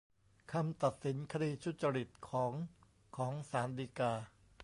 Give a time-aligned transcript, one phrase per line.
[0.51, 2.51] คำตัดสินคดีทุจริตของ
[3.17, 4.11] ของศาลฎีกา